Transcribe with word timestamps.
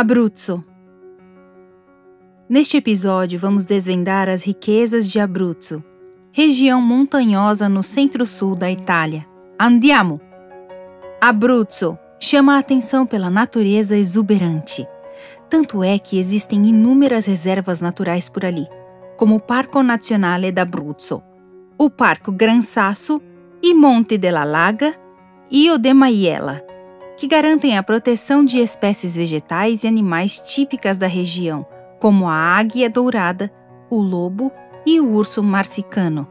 Abruzzo. 0.00 0.64
Neste 2.48 2.76
episódio, 2.76 3.36
vamos 3.36 3.64
desvendar 3.64 4.28
as 4.28 4.44
riquezas 4.44 5.10
de 5.10 5.18
Abruzzo, 5.18 5.82
região 6.30 6.80
montanhosa 6.80 7.68
no 7.68 7.82
centro-sul 7.82 8.54
da 8.54 8.70
Itália. 8.70 9.26
Andiamo! 9.58 10.20
Abruzzo 11.20 11.98
chama 12.20 12.54
a 12.54 12.58
atenção 12.60 13.04
pela 13.04 13.28
natureza 13.28 13.96
exuberante. 13.96 14.86
Tanto 15.50 15.82
é 15.82 15.98
que 15.98 16.16
existem 16.16 16.64
inúmeras 16.64 17.26
reservas 17.26 17.80
naturais 17.80 18.28
por 18.28 18.44
ali, 18.44 18.68
como 19.16 19.34
o 19.34 19.40
Parco 19.40 19.82
Nazionale 19.82 20.52
d'Abruzzo, 20.52 21.20
o 21.76 21.90
Parco 21.90 22.30
Gran 22.30 22.60
Sasso 22.62 23.20
e 23.60 23.74
Monte 23.74 24.16
della 24.16 24.44
Laga 24.44 24.94
e 25.50 25.68
o 25.72 25.76
de 25.76 25.92
Maiella 25.92 26.77
que 27.18 27.26
garantem 27.26 27.76
a 27.76 27.82
proteção 27.82 28.44
de 28.44 28.58
espécies 28.58 29.16
vegetais 29.16 29.82
e 29.82 29.88
animais 29.88 30.38
típicas 30.38 30.96
da 30.96 31.08
região, 31.08 31.66
como 31.98 32.28
a 32.28 32.32
águia 32.32 32.88
dourada, 32.88 33.52
o 33.90 34.00
lobo 34.00 34.52
e 34.86 35.00
o 35.00 35.10
urso 35.10 35.42
marsicano. 35.42 36.28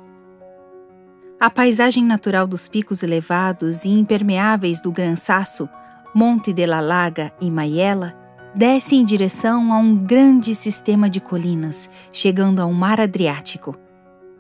A 1.37 1.49
paisagem 1.49 2.05
natural 2.05 2.47
dos 2.47 2.69
picos 2.69 3.03
elevados 3.03 3.83
e 3.83 3.89
impermeáveis 3.89 4.81
do 4.81 4.89
Gran 4.89 5.17
Sasso, 5.17 5.67
Monte 6.15 6.53
della 6.53 6.79
Laga 6.79 7.33
e 7.41 7.51
Maiella 7.51 8.15
desce 8.55 8.95
em 8.95 9.03
direção 9.03 9.73
a 9.73 9.77
um 9.77 9.93
grande 9.93 10.55
sistema 10.55 11.09
de 11.09 11.19
colinas, 11.19 11.89
chegando 12.13 12.61
ao 12.61 12.71
Mar 12.71 13.01
Adriático. 13.01 13.77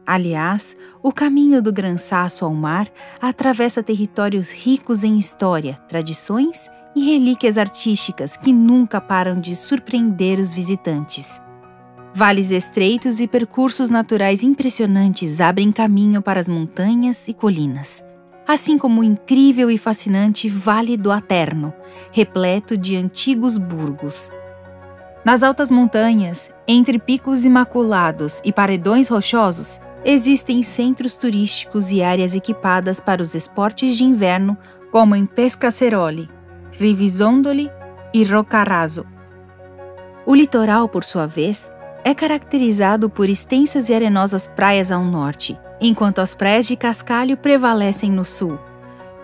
Aliás, 0.07 0.73
o 1.03 1.11
caminho 1.11 1.61
do 1.61 1.73
Gran 1.73 1.97
Sasso 1.97 2.45
ao 2.45 2.53
mar 2.53 2.87
atravessa 3.21 3.83
territórios 3.83 4.51
ricos 4.51 5.03
em 5.03 5.17
história, 5.17 5.73
tradições 5.89 6.69
e 6.95 7.11
relíquias 7.11 7.57
artísticas 7.57 8.37
que 8.37 8.53
nunca 8.53 9.01
param 9.01 9.37
de 9.37 9.53
surpreender 9.53 10.39
os 10.39 10.53
visitantes. 10.53 11.41
Vales 12.13 12.51
estreitos 12.51 13.19
e 13.19 13.27
percursos 13.27 13.89
naturais 13.89 14.43
impressionantes 14.43 15.41
abrem 15.41 15.73
caminho 15.73 16.21
para 16.21 16.39
as 16.39 16.47
montanhas 16.47 17.27
e 17.27 17.33
colinas, 17.33 18.01
assim 18.47 18.77
como 18.77 19.01
o 19.01 19.03
incrível 19.03 19.69
e 19.69 19.77
fascinante 19.77 20.47
Vale 20.47 20.95
do 20.95 21.11
Aterno, 21.11 21.73
repleto 22.13 22.77
de 22.77 22.95
antigos 22.95 23.57
burgos. 23.57 24.31
Nas 25.25 25.43
altas 25.43 25.69
montanhas, 25.69 26.49
entre 26.65 26.97
picos 26.97 27.43
imaculados 27.43 28.41
e 28.45 28.53
paredões 28.53 29.09
rochosos, 29.09 29.81
existem 30.05 30.61
centros 30.63 31.15
turísticos 31.15 31.91
e 31.91 32.01
áreas 32.01 32.35
equipadas 32.35 32.99
para 32.99 33.21
os 33.21 33.35
esportes 33.35 33.97
de 33.97 34.03
inverno, 34.03 34.57
como 34.91 35.15
em 35.15 35.25
Pescaceroli, 35.25 36.29
Rivisondoli 36.71 37.69
e 38.13 38.23
Roccaraso. 38.23 39.05
O 40.25 40.35
litoral, 40.35 40.87
por 40.87 41.03
sua 41.03 41.25
vez, 41.25 41.71
é 42.03 42.13
caracterizado 42.13 43.09
por 43.09 43.29
extensas 43.29 43.89
e 43.89 43.93
arenosas 43.93 44.47
praias 44.47 44.91
ao 44.91 45.03
norte, 45.03 45.57
enquanto 45.79 46.19
as 46.19 46.33
praias 46.33 46.67
de 46.67 46.75
cascalho 46.75 47.37
prevalecem 47.37 48.11
no 48.11 48.23
sul. 48.23 48.57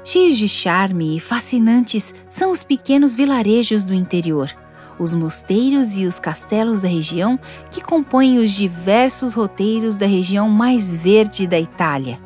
Cheios 0.04 0.38
de 0.38 0.50
charme 0.50 1.16
e 1.16 1.20
fascinantes 1.20 2.14
são 2.28 2.52
os 2.52 2.62
pequenos 2.62 3.14
vilarejos 3.16 3.86
do 3.86 3.94
interior, 3.94 4.54
os 5.00 5.14
mosteiros 5.14 5.98
e 5.98 6.06
os 6.06 6.20
castelos 6.20 6.82
da 6.82 6.88
região 6.88 7.40
que 7.72 7.82
compõem 7.82 8.38
os 8.38 8.52
diversos 8.52 9.34
roteiros 9.34 9.98
da 9.98 10.06
região 10.06 10.50
mais 10.50 10.96
verde 10.96 11.48
da 11.48 11.60
Itália. 11.60 12.20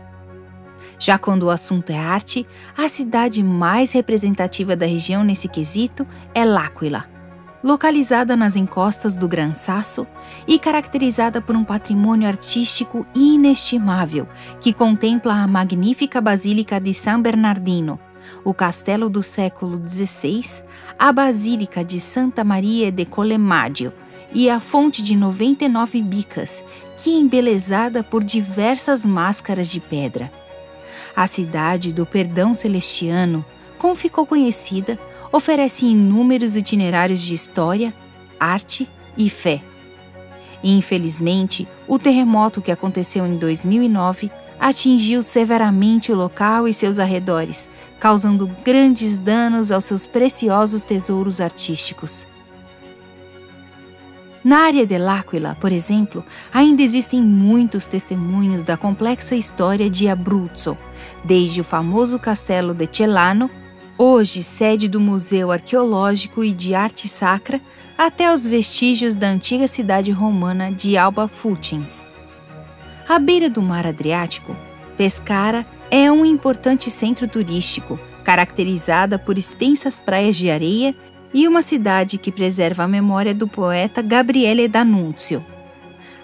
Já 0.99 1.17
quando 1.17 1.43
o 1.43 1.49
assunto 1.49 1.91
é 1.91 1.97
arte, 1.97 2.45
a 2.75 2.89
cidade 2.89 3.43
mais 3.43 3.91
representativa 3.91 4.75
da 4.75 4.85
região 4.85 5.23
nesse 5.23 5.47
quesito 5.47 6.07
é 6.33 6.43
L'Aquila, 6.43 7.05
localizada 7.63 8.35
nas 8.35 8.55
encostas 8.55 9.15
do 9.15 9.27
Gran 9.27 9.53
Sasso 9.53 10.07
e 10.47 10.57
caracterizada 10.57 11.39
por 11.39 11.55
um 11.55 11.63
patrimônio 11.63 12.27
artístico 12.27 13.05
inestimável 13.13 14.27
que 14.59 14.73
contempla 14.73 15.35
a 15.35 15.47
magnífica 15.47 16.19
Basílica 16.19 16.79
de 16.79 16.93
San 16.93 17.21
Bernardino, 17.21 17.99
o 18.43 18.53
castelo 18.53 19.09
do 19.09 19.21
século 19.21 19.81
XVI, 19.87 20.63
a 20.97 21.11
Basílica 21.11 21.83
de 21.83 21.99
Santa 21.99 22.43
Maria 22.43 22.91
de 22.91 23.05
Colemaggio 23.05 23.93
e 24.33 24.49
a 24.49 24.59
fonte 24.59 25.01
de 25.01 25.15
99 25.15 26.01
bicas, 26.01 26.63
que 26.97 27.09
é 27.09 27.19
embelezada 27.19 28.03
por 28.03 28.23
diversas 28.23 29.05
máscaras 29.05 29.69
de 29.69 29.79
pedra. 29.79 30.31
A 31.15 31.25
cidade 31.27 31.93
do 31.93 32.05
Perdão 32.05 32.53
Celestiano, 32.53 33.45
como 33.77 33.95
ficou 33.95 34.25
conhecida, 34.25 34.99
oferece 35.31 35.85
inúmeros 35.85 36.55
itinerários 36.55 37.21
de 37.21 37.33
história, 37.33 37.93
arte 38.39 38.89
e 39.17 39.29
fé. 39.29 39.61
Infelizmente, 40.63 41.67
o 41.87 41.99
terremoto 41.99 42.61
que 42.61 42.71
aconteceu 42.71 43.25
em 43.25 43.37
2009 43.37 44.31
atingiu 44.59 45.21
severamente 45.21 46.11
o 46.11 46.15
local 46.15 46.67
e 46.67 46.73
seus 46.73 46.99
arredores, 46.99 47.69
causando 47.99 48.49
grandes 48.63 49.17
danos 49.17 49.71
aos 49.71 49.85
seus 49.85 50.05
preciosos 50.05 50.83
tesouros 50.83 51.41
artísticos. 51.41 52.27
Na 54.43 54.59
área 54.59 54.85
de 54.85 54.97
L'Aquila, 54.97 55.57
por 55.59 55.73
exemplo, 55.73 56.23
ainda 56.53 56.81
existem 56.81 57.21
muitos 57.21 57.85
testemunhos 57.85 58.63
da 58.63 58.77
complexa 58.77 59.35
história 59.35 59.89
de 59.89 60.07
Abruzzo, 60.07 60.77
desde 61.23 61.59
o 61.59 61.65
famoso 61.65 62.17
castelo 62.17 62.73
de 62.73 62.87
Celano, 62.89 63.49
hoje 63.97 64.41
sede 64.41 64.87
do 64.87 65.01
Museu 65.01 65.51
Arqueológico 65.51 66.45
e 66.45 66.53
de 66.53 66.73
Arte 66.73 67.09
Sacra, 67.09 67.59
até 67.97 68.31
os 68.31 68.47
vestígios 68.47 69.15
da 69.15 69.27
antiga 69.27 69.67
cidade 69.67 70.11
romana 70.11 70.71
de 70.71 70.95
Alba 70.95 71.27
Futins. 71.27 72.01
À 73.09 73.19
beira 73.19 73.49
do 73.49 73.61
mar 73.61 73.85
Adriático, 73.85 74.55
Pescara 74.97 75.65
é 75.89 76.11
um 76.11 76.25
importante 76.25 76.89
centro 76.89 77.27
turístico, 77.27 77.99
caracterizada 78.23 79.17
por 79.17 79.37
extensas 79.37 79.99
praias 79.99 80.35
de 80.35 80.49
areia 80.49 80.93
e 81.33 81.47
uma 81.47 81.61
cidade 81.61 82.17
que 82.17 82.31
preserva 82.31 82.83
a 82.83 82.87
memória 82.87 83.33
do 83.33 83.47
poeta 83.47 84.01
Gabriele 84.01 84.67
D'Annunzio. 84.67 85.45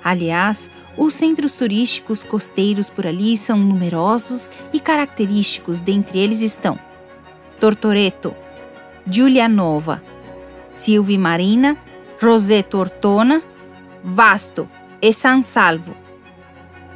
Aliás, 0.04 0.70
os 0.98 1.14
centros 1.14 1.56
turísticos 1.56 2.24
costeiros 2.24 2.90
por 2.90 3.08
ali 3.08 3.38
são 3.38 3.58
numerosos 3.58 4.52
e 4.74 4.80
característicos, 4.80 5.80
dentre 5.80 6.20
eles 6.20 6.42
estão 6.42 6.78
Tortoreto, 7.60 8.36
Giulianova, 9.10 10.04
Silvi 10.70 11.18
Marina, 11.18 11.78
Roseto 12.22 12.78
Ortona, 12.78 13.42
Vasto 14.04 14.68
e 15.02 15.14
San 15.14 15.42
Salvo. 15.42 16.03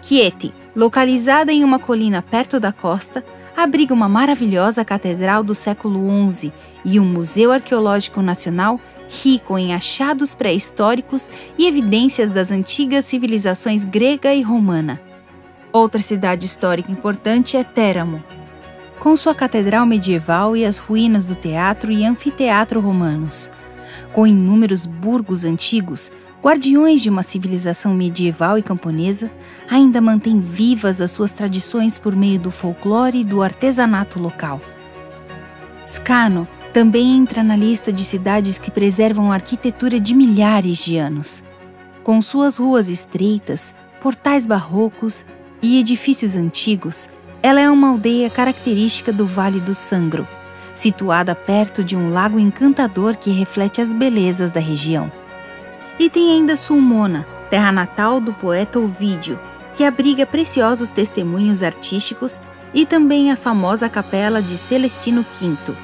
Chieti, 0.01 0.53
localizada 0.75 1.51
em 1.51 1.63
uma 1.63 1.79
colina 1.79 2.21
perto 2.21 2.59
da 2.59 2.71
costa, 2.71 3.23
abriga 3.55 3.93
uma 3.93 4.07
maravilhosa 4.07 4.85
catedral 4.85 5.43
do 5.43 5.55
século 5.55 6.31
XI 6.31 6.53
e 6.85 6.99
um 6.99 7.05
museu 7.05 7.51
arqueológico 7.51 8.21
nacional 8.21 8.79
rico 9.09 9.57
em 9.57 9.73
achados 9.73 10.35
pré-históricos 10.35 11.31
e 11.57 11.65
evidências 11.65 12.29
das 12.29 12.51
antigas 12.51 13.05
civilizações 13.05 13.83
grega 13.83 14.33
e 14.33 14.41
romana. 14.41 15.01
Outra 15.71 16.01
cidade 16.01 16.45
histórica 16.45 16.91
importante 16.91 17.57
é 17.57 17.63
Teramo, 17.63 18.23
com 18.99 19.15
sua 19.15 19.33
catedral 19.33 19.85
medieval 19.85 20.55
e 20.55 20.65
as 20.65 20.77
ruínas 20.77 21.25
do 21.25 21.35
teatro 21.35 21.91
e 21.91 22.03
anfiteatro 22.03 22.79
romanos. 22.79 23.49
Com 24.13 24.27
inúmeros 24.27 24.85
burgos 24.85 25.45
antigos, 25.45 26.11
guardiões 26.43 27.01
de 27.01 27.09
uma 27.09 27.23
civilização 27.23 27.93
medieval 27.93 28.57
e 28.57 28.63
camponesa, 28.63 29.29
ainda 29.69 29.99
mantém 29.99 30.39
vivas 30.39 31.01
as 31.01 31.11
suas 31.11 31.31
tradições 31.31 31.97
por 31.97 32.15
meio 32.15 32.39
do 32.39 32.51
folclore 32.51 33.21
e 33.21 33.23
do 33.23 33.41
artesanato 33.41 34.19
local. 34.19 34.61
Scano 35.85 36.47
também 36.73 37.17
entra 37.17 37.41
na 37.41 37.55
lista 37.55 37.91
de 37.91 38.03
cidades 38.03 38.59
que 38.59 38.69
preservam 38.69 39.31
a 39.31 39.35
arquitetura 39.35 39.99
de 39.99 40.13
milhares 40.13 40.83
de 40.83 40.97
anos. 40.97 41.43
Com 42.03 42.21
suas 42.21 42.57
ruas 42.57 42.87
estreitas, 42.87 43.73
portais 43.99 44.45
barrocos 44.45 45.25
e 45.61 45.79
edifícios 45.79 46.35
antigos, 46.35 47.09
ela 47.41 47.59
é 47.59 47.69
uma 47.69 47.89
aldeia 47.89 48.29
característica 48.29 49.11
do 49.11 49.25
Vale 49.25 49.59
do 49.59 49.73
Sangro, 49.73 50.27
situada 50.75 51.33
perto 51.33 51.83
de 51.83 51.95
um 51.95 52.11
lago 52.11 52.39
encantador 52.39 53.17
que 53.17 53.31
reflete 53.31 53.81
as 53.81 53.91
belezas 53.91 54.51
da 54.51 54.59
região. 54.59 55.11
E 55.99 56.09
tem 56.09 56.31
ainda 56.31 56.55
Sulmona, 56.55 57.25
terra 57.49 57.71
natal 57.71 58.19
do 58.19 58.31
poeta 58.33 58.79
Ovídio, 58.79 59.39
que 59.73 59.83
abriga 59.83 60.25
preciosos 60.25 60.91
testemunhos 60.91 61.63
artísticos 61.63 62.39
e 62.73 62.85
também 62.85 63.31
a 63.31 63.35
famosa 63.35 63.89
capela 63.89 64.41
de 64.41 64.57
Celestino 64.57 65.25
V. 65.39 65.75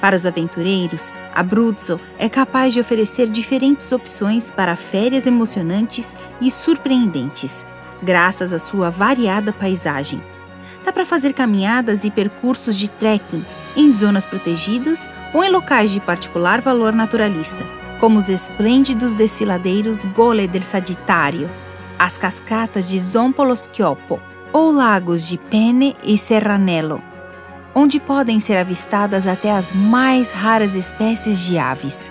Para 0.00 0.14
os 0.14 0.24
aventureiros, 0.24 1.12
Abruzzo 1.34 2.00
é 2.18 2.28
capaz 2.28 2.72
de 2.72 2.80
oferecer 2.80 3.28
diferentes 3.28 3.90
opções 3.90 4.50
para 4.50 4.76
férias 4.76 5.26
emocionantes 5.26 6.16
e 6.40 6.50
surpreendentes, 6.50 7.66
graças 8.00 8.52
à 8.52 8.58
sua 8.58 8.90
variada 8.90 9.52
paisagem. 9.52 10.22
Dá 10.84 10.92
para 10.92 11.04
fazer 11.04 11.32
caminhadas 11.32 12.04
e 12.04 12.10
percursos 12.10 12.76
de 12.76 12.88
trekking 12.88 13.44
em 13.76 13.90
zonas 13.90 14.24
protegidas 14.24 15.10
ou 15.34 15.42
em 15.42 15.50
locais 15.50 15.90
de 15.90 15.98
particular 15.98 16.60
valor 16.60 16.92
naturalista, 16.92 17.64
como 18.00 18.18
os 18.18 18.28
esplêndidos 18.28 19.14
desfiladeiros 19.14 20.04
Gole 20.06 20.46
del 20.46 20.62
Sagitário, 20.62 21.50
as 21.98 22.16
cascatas 22.16 22.88
de 22.88 22.98
Zompolo 22.98 23.56
Schioppo 23.56 24.20
ou 24.52 24.72
lagos 24.72 25.26
de 25.26 25.36
Pene 25.36 25.96
e 26.02 26.16
Serranello, 26.16 27.02
onde 27.74 27.98
podem 28.00 28.40
ser 28.40 28.56
avistadas 28.56 29.26
até 29.26 29.50
as 29.50 29.72
mais 29.72 30.30
raras 30.30 30.74
espécies 30.74 31.40
de 31.40 31.58
aves. 31.58 32.10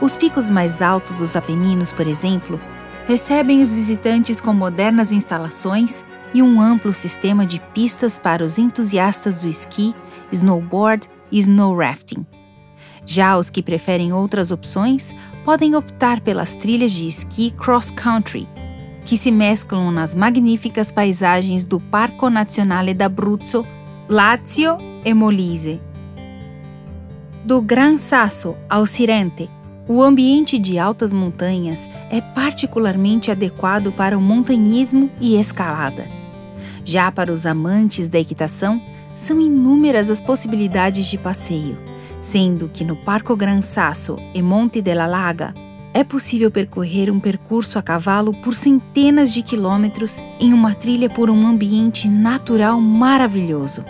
Os 0.00 0.16
picos 0.16 0.50
mais 0.50 0.80
altos 0.80 1.14
dos 1.16 1.36
Apeninos, 1.36 1.92
por 1.92 2.06
exemplo, 2.06 2.60
recebem 3.06 3.62
os 3.62 3.72
visitantes 3.72 4.40
com 4.40 4.52
modernas 4.52 5.12
instalações 5.12 6.04
e 6.32 6.42
um 6.42 6.60
amplo 6.60 6.92
sistema 6.92 7.44
de 7.44 7.60
pistas 7.74 8.18
para 8.18 8.44
os 8.44 8.58
entusiastas 8.58 9.42
do 9.42 9.48
esqui, 9.48 9.94
snowboard 10.32 11.08
e 11.30 11.38
snow 11.38 11.76
rafting. 11.76 12.24
Já 13.12 13.36
os 13.36 13.50
que 13.50 13.60
preferem 13.60 14.12
outras 14.12 14.52
opções 14.52 15.12
podem 15.44 15.74
optar 15.74 16.20
pelas 16.20 16.54
trilhas 16.54 16.92
de 16.92 17.08
esqui 17.08 17.50
cross-country, 17.50 18.48
que 19.04 19.16
se 19.16 19.32
mesclam 19.32 19.90
nas 19.90 20.14
magníficas 20.14 20.92
paisagens 20.92 21.64
do 21.64 21.80
Parco 21.80 22.30
Nazionale 22.30 22.94
d'Abruzzo, 22.94 23.66
Lazio 24.08 24.78
e 25.04 25.12
Molise. 25.12 25.80
Do 27.44 27.60
Gran 27.60 27.98
Sasso 27.98 28.54
ao 28.68 28.86
Sirente, 28.86 29.50
o 29.88 30.04
ambiente 30.04 30.56
de 30.56 30.78
altas 30.78 31.12
montanhas 31.12 31.90
é 32.12 32.20
particularmente 32.20 33.28
adequado 33.28 33.90
para 33.90 34.16
o 34.16 34.22
montanhismo 34.22 35.10
e 35.20 35.34
escalada. 35.34 36.06
Já 36.84 37.10
para 37.10 37.32
os 37.32 37.44
amantes 37.44 38.08
da 38.08 38.20
equitação, 38.20 38.80
são 39.16 39.40
inúmeras 39.40 40.12
as 40.12 40.20
possibilidades 40.20 41.06
de 41.06 41.18
passeio 41.18 41.76
sendo 42.20 42.68
que 42.68 42.84
no 42.84 42.96
Parco 42.96 43.34
Gran 43.34 43.62
Sasso 43.62 44.16
e 44.34 44.42
Monte 44.42 44.82
della 44.82 45.06
Laga 45.06 45.54
é 45.92 46.04
possível 46.04 46.50
percorrer 46.50 47.10
um 47.10 47.18
percurso 47.18 47.78
a 47.78 47.82
cavalo 47.82 48.32
por 48.32 48.54
centenas 48.54 49.32
de 49.32 49.42
quilômetros 49.42 50.22
em 50.38 50.52
uma 50.52 50.74
trilha 50.74 51.10
por 51.10 51.28
um 51.28 51.46
ambiente 51.46 52.08
natural 52.08 52.80
maravilhoso. 52.80 53.84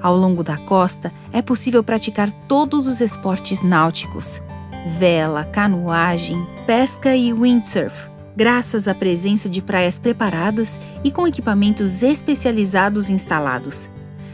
Ao 0.00 0.16
longo 0.16 0.42
da 0.42 0.56
costa 0.56 1.12
é 1.32 1.40
possível 1.40 1.84
praticar 1.84 2.32
todos 2.48 2.88
os 2.88 3.00
esportes 3.00 3.62
náuticos: 3.62 4.40
vela, 4.98 5.44
canoagem, 5.44 6.44
pesca 6.66 7.14
e 7.14 7.32
windsurf, 7.32 8.08
graças 8.36 8.88
à 8.88 8.94
presença 8.94 9.48
de 9.48 9.62
praias 9.62 10.00
preparadas 10.00 10.80
e 11.04 11.12
com 11.12 11.24
equipamentos 11.24 12.02
especializados 12.02 13.08
instalados 13.08 13.88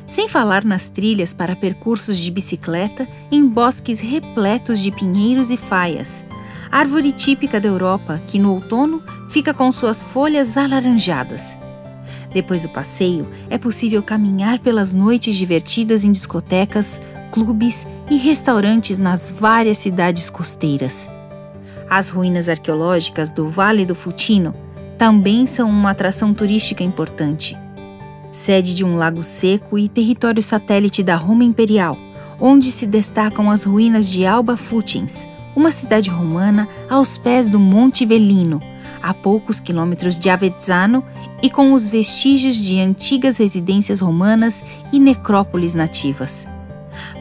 sem 0.08 0.26
falar 0.26 0.64
nas 0.64 0.88
trilhas 0.88 1.34
para 1.34 1.54
percursos 1.54 2.18
de 2.18 2.30
bicicleta 2.30 3.06
em 3.30 3.46
bosques 3.46 4.00
repletos 4.00 4.80
de 4.80 4.90
pinheiros 4.90 5.50
e 5.50 5.56
faias, 5.56 6.24
árvore 6.72 7.12
típica 7.12 7.60
da 7.60 7.68
Europa 7.68 8.20
que 8.26 8.38
no 8.38 8.54
outono 8.54 9.02
fica 9.28 9.52
com 9.52 9.70
suas 9.70 10.02
folhas 10.02 10.56
alaranjadas. 10.56 11.56
Depois 12.32 12.62
do 12.62 12.70
passeio, 12.70 13.28
é 13.50 13.58
possível 13.58 14.02
caminhar 14.02 14.58
pelas 14.60 14.94
noites 14.94 15.36
divertidas 15.36 16.04
em 16.04 16.12
discotecas, 16.12 17.00
clubes 17.30 17.86
e 18.10 18.16
restaurantes 18.16 18.96
nas 18.96 19.30
várias 19.30 19.76
cidades 19.76 20.30
costeiras. 20.30 21.06
As 21.88 22.08
ruínas 22.08 22.48
arqueológicas 22.48 23.30
do 23.30 23.50
Vale 23.50 23.84
do 23.84 23.94
Futino 23.94 24.54
também 24.96 25.46
são 25.46 25.68
uma 25.68 25.90
atração 25.90 26.32
turística 26.32 26.82
importante 26.82 27.56
sede 28.38 28.74
de 28.74 28.84
um 28.84 28.94
lago 28.94 29.22
seco 29.22 29.76
e 29.76 29.88
território 29.88 30.42
satélite 30.42 31.02
da 31.02 31.16
Roma 31.16 31.44
Imperial, 31.44 31.98
onde 32.40 32.70
se 32.70 32.86
destacam 32.86 33.50
as 33.50 33.64
ruínas 33.64 34.08
de 34.08 34.24
Alba 34.24 34.56
Futins, 34.56 35.26
uma 35.56 35.72
cidade 35.72 36.08
romana 36.08 36.68
aos 36.88 37.18
pés 37.18 37.48
do 37.48 37.58
Monte 37.58 38.06
Velino, 38.06 38.62
a 39.02 39.12
poucos 39.12 39.58
quilômetros 39.58 40.18
de 40.18 40.30
Avezzano 40.30 41.04
e 41.42 41.50
com 41.50 41.72
os 41.72 41.84
vestígios 41.84 42.56
de 42.56 42.78
antigas 42.78 43.36
residências 43.38 44.00
romanas 44.00 44.62
e 44.92 45.00
necrópolis 45.00 45.74
nativas. 45.74 46.46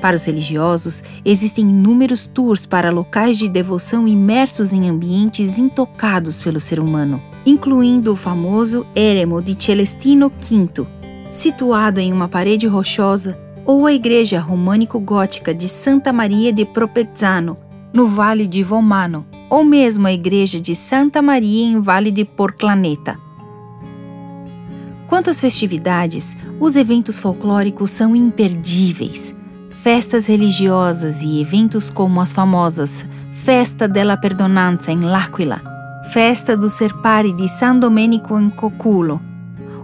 Para 0.01 0.15
os 0.15 0.25
religiosos, 0.25 1.03
existem 1.25 1.69
inúmeros 1.69 2.27
tours 2.27 2.65
para 2.65 2.91
locais 2.91 3.37
de 3.37 3.49
devoção 3.49 4.07
imersos 4.07 4.73
em 4.73 4.89
ambientes 4.89 5.57
intocados 5.57 6.39
pelo 6.39 6.59
ser 6.59 6.79
humano, 6.79 7.21
incluindo 7.45 8.13
o 8.13 8.15
famoso 8.15 8.85
Eremo 8.95 9.41
de 9.41 9.55
Celestino 9.63 10.31
V, 10.41 10.96
situado 11.31 11.99
em 11.99 12.11
uma 12.13 12.27
parede 12.27 12.67
rochosa, 12.67 13.37
ou 13.65 13.85
a 13.85 13.91
igreja 13.91 14.39
românico-gótica 14.39 15.53
de 15.53 15.67
Santa 15.67 16.13
Maria 16.13 16.53
de 16.53 16.63
Propezzano, 16.65 17.57
no 17.91 18.07
Vale 18.07 18.47
de 18.47 18.63
Vomano, 18.63 19.25
ou 19.49 19.63
mesmo 19.63 20.07
a 20.07 20.13
igreja 20.13 20.59
de 20.59 20.73
Santa 20.75 21.21
Maria 21.21 21.65
em 21.65 21.79
Vale 21.79 22.11
de 22.11 22.23
Porclaneta. 22.23 23.17
Quanto 25.05 25.29
às 25.29 25.39
festividades, 25.39 26.35
os 26.59 26.75
eventos 26.75 27.19
folclóricos 27.19 27.91
são 27.91 28.15
imperdíveis. 28.15 29.33
Festas 29.69 30.27
religiosas 30.27 31.21
e 31.21 31.39
eventos 31.39 31.89
como 31.89 32.19
as 32.19 32.33
famosas 32.33 33.05
Festa 33.31 33.87
della 33.87 34.17
Perdonanza 34.17 34.91
em 34.91 34.99
L'Aquila, 34.99 35.61
Festa 36.11 36.57
do 36.57 36.67
Serpari 36.67 37.31
di 37.33 37.47
San 37.47 37.79
Domenico 37.79 38.37
in 38.37 38.49
Coculo, 38.49 39.21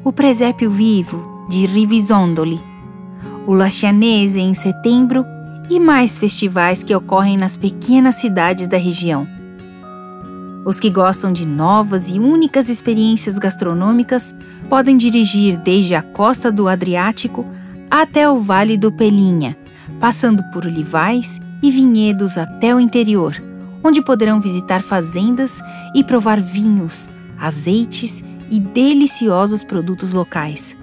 o 0.04 0.12
Presépio 0.12 0.70
Vivo 0.70 1.33
de 1.50 1.66
Rivisondoli, 1.66 2.62
o 3.46 3.54
Lascianese 3.54 4.40
em 4.40 4.54
setembro 4.54 5.26
e 5.70 5.80
mais 5.80 6.18
festivais 6.18 6.84
que 6.84 6.96
ocorrem 6.96 7.38
nas 7.38 7.58
pequenas 7.58 8.16
cidades 8.16 8.68
da 8.68 8.78
região. 8.78 9.28
Os 10.66 10.80
que 10.80 10.90
gostam 10.90 11.34
de 11.34 11.46
novas 11.46 12.10
e 12.10 12.20
únicas 12.20 12.70
experiências 12.70 13.38
gastronômicas 13.38 14.34
podem 14.70 14.96
dirigir 14.96 15.58
desde 15.58 15.94
a 15.94 16.02
costa 16.02 16.52
do 16.52 16.70
Adriático 16.70 17.46
até 17.92 18.30
o 18.30 18.40
Vale 18.40 18.78
do 18.78 18.92
Pelinha, 18.92 19.58
passando 20.00 20.42
por 20.52 20.66
olivais 20.66 21.40
e 21.62 21.70
vinhedos 21.70 22.38
até 22.38 22.74
o 22.74 22.80
interior, 22.80 23.36
onde 23.84 24.02
poderão 24.02 24.40
visitar 24.40 24.82
fazendas 24.82 25.62
e 25.94 26.04
provar 26.04 26.40
vinhos, 26.40 27.10
azeites 27.38 28.24
e 28.50 28.60
deliciosos 28.60 29.64
produtos 29.64 30.14
locais. 30.14 30.76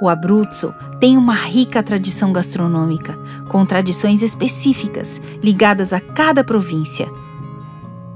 O 0.00 0.08
Abruzzo 0.08 0.74
tem 1.00 1.16
uma 1.16 1.34
rica 1.34 1.82
tradição 1.82 2.32
gastronômica, 2.32 3.18
com 3.48 3.64
tradições 3.64 4.22
específicas 4.22 5.20
ligadas 5.42 5.92
a 5.92 6.00
cada 6.00 6.44
província. 6.44 7.08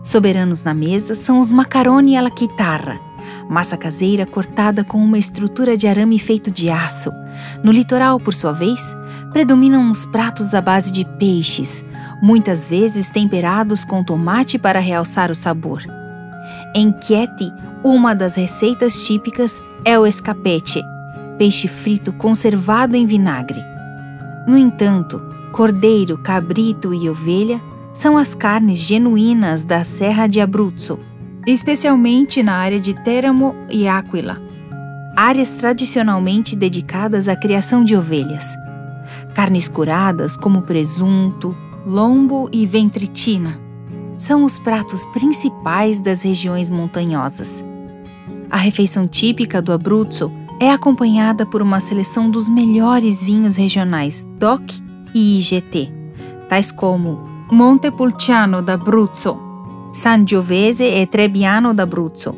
Soberanos 0.02 0.62
na 0.62 0.74
mesa 0.74 1.14
são 1.14 1.40
os 1.40 1.50
macaroni 1.50 2.16
alla 2.16 2.30
chitarra, 2.36 2.98
massa 3.48 3.76
caseira 3.76 4.26
cortada 4.26 4.84
com 4.84 4.98
uma 4.98 5.18
estrutura 5.18 5.76
de 5.76 5.86
arame 5.86 6.18
feito 6.18 6.50
de 6.50 6.68
aço. 6.68 7.12
No 7.64 7.72
litoral, 7.72 8.20
por 8.20 8.34
sua 8.34 8.52
vez, 8.52 8.94
predominam 9.30 9.90
os 9.90 10.04
pratos 10.04 10.54
à 10.54 10.60
base 10.60 10.92
de 10.92 11.04
peixes, 11.18 11.84
muitas 12.22 12.68
vezes 12.68 13.10
temperados 13.10 13.84
com 13.84 14.04
tomate 14.04 14.58
para 14.58 14.80
realçar 14.80 15.30
o 15.30 15.34
sabor. 15.34 15.82
Em 16.74 16.94
Chieti, 17.00 17.52
uma 17.82 18.14
das 18.14 18.36
receitas 18.36 19.06
típicas 19.06 19.62
é 19.84 19.98
o 19.98 20.06
escapete, 20.06 20.82
peixe 21.40 21.68
frito 21.68 22.12
conservado 22.12 22.94
em 22.94 23.06
vinagre. 23.06 23.64
No 24.46 24.58
entanto, 24.58 25.22
cordeiro, 25.52 26.18
cabrito 26.18 26.92
e 26.92 27.08
ovelha 27.08 27.58
são 27.94 28.18
as 28.18 28.34
carnes 28.34 28.80
genuínas 28.80 29.64
da 29.64 29.82
Serra 29.82 30.26
de 30.26 30.38
Abruzzo, 30.38 31.00
especialmente 31.46 32.42
na 32.42 32.56
área 32.56 32.78
de 32.78 32.92
Teramo 32.92 33.56
e 33.70 33.88
Aquila, 33.88 34.38
áreas 35.16 35.52
tradicionalmente 35.52 36.54
dedicadas 36.54 37.26
à 37.26 37.34
criação 37.34 37.82
de 37.82 37.96
ovelhas. 37.96 38.54
Carnes 39.34 39.66
curadas 39.66 40.36
como 40.36 40.60
presunto, 40.60 41.56
lombo 41.86 42.50
e 42.52 42.66
ventritina 42.66 43.58
são 44.18 44.44
os 44.44 44.58
pratos 44.58 45.06
principais 45.06 46.00
das 46.00 46.22
regiões 46.22 46.68
montanhosas. 46.68 47.64
A 48.50 48.58
refeição 48.58 49.08
típica 49.08 49.62
do 49.62 49.72
Abruzzo 49.72 50.30
é 50.60 50.70
acompanhada 50.70 51.46
por 51.46 51.62
uma 51.62 51.80
seleção 51.80 52.30
dos 52.30 52.46
melhores 52.46 53.24
vinhos 53.24 53.56
regionais 53.56 54.28
DOC 54.38 54.82
e 55.14 55.38
IGT, 55.38 55.90
tais 56.50 56.70
como 56.70 57.18
Montepulciano 57.50 58.60
d'Abruzzo, 58.60 59.38
Sangiovese 59.94 60.84
e 60.84 61.06
Trebbiano 61.06 61.72
d'Abruzzo, 61.72 62.36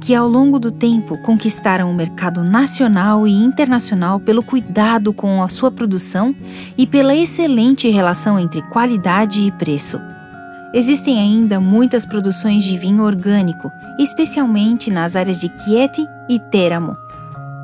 que 0.00 0.14
ao 0.14 0.26
longo 0.26 0.58
do 0.58 0.72
tempo 0.72 1.18
conquistaram 1.18 1.90
o 1.90 1.94
mercado 1.94 2.42
nacional 2.42 3.26
e 3.26 3.32
internacional 3.32 4.18
pelo 4.18 4.42
cuidado 4.42 5.12
com 5.12 5.42
a 5.42 5.48
sua 5.50 5.70
produção 5.70 6.34
e 6.76 6.86
pela 6.86 7.14
excelente 7.14 7.90
relação 7.90 8.38
entre 8.38 8.62
qualidade 8.62 9.42
e 9.42 9.52
preço. 9.52 10.00
Existem 10.72 11.18
ainda 11.18 11.60
muitas 11.60 12.06
produções 12.06 12.64
de 12.64 12.78
vinho 12.78 13.04
orgânico, 13.04 13.70
especialmente 13.98 14.90
nas 14.90 15.14
áreas 15.14 15.40
de 15.40 15.52
Chieti 15.62 16.04
e 16.28 16.38
Teramo, 16.38 16.96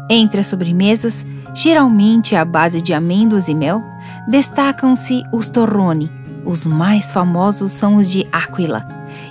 entre 0.09 0.41
as 0.41 0.47
sobremesas, 0.47 1.25
geralmente 1.55 2.35
à 2.35 2.45
base 2.45 2.81
de 2.81 2.93
amêndoas 2.93 3.49
e 3.49 3.55
mel, 3.55 3.83
destacam-se 4.29 5.23
os 5.33 5.49
torroni, 5.49 6.11
os 6.45 6.67
mais 6.67 7.11
famosos 7.11 7.71
são 7.71 7.97
os 7.97 8.11
de 8.11 8.27
Aquila, 8.33 8.87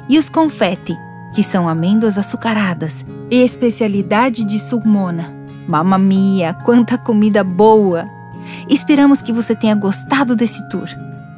e 0.10 0.18
os 0.18 0.30
confetti, 0.30 0.98
que 1.34 1.44
são 1.44 1.68
amêndoas 1.68 2.18
açucaradas, 2.18 3.06
especialidade 3.30 4.44
de 4.44 4.60
Sulmona. 4.60 5.34
Mamma 5.68 5.98
mia, 5.98 6.53
quanta 6.53 6.98
comida 6.98 7.44
boa! 7.44 8.08
Esperamos 8.70 9.22
que 9.22 9.32
você 9.32 9.56
tenha 9.56 9.75
gostado 9.75 10.36
desse 10.36 10.68
tour. 10.70 10.88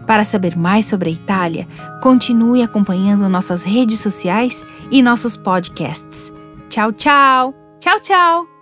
Para 0.07 0.23
saber 0.23 0.55
mais 0.57 0.85
sobre 0.85 1.09
a 1.09 1.13
Itália, 1.13 1.67
continue 2.01 2.61
acompanhando 2.61 3.29
nossas 3.29 3.63
redes 3.63 3.99
sociais 3.99 4.65
e 4.91 5.01
nossos 5.01 5.35
podcasts. 5.35 6.31
Tchau, 6.69 6.91
tchau! 6.91 7.53
Tchau, 7.79 7.99
tchau! 7.99 8.54